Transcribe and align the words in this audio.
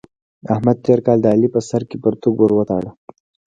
احمد 0.53 0.77
تېر 0.85 0.99
کال 1.05 1.17
د 1.21 1.25
علي 1.33 1.47
په 1.55 1.59
سر 1.69 1.81
کې 1.89 1.97
پرتوګ 2.03 2.35
ور 2.39 2.51
وتاړه. 2.55 2.91